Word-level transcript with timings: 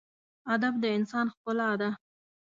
ادب 0.53 0.73
د 0.83 0.85
انسان 0.97 1.25
ښکلا 1.33 1.71
ده. 1.81 1.89